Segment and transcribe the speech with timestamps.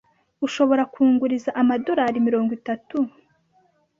[0.45, 2.97] Ushobora kunguriza amadorari mirongo itatu?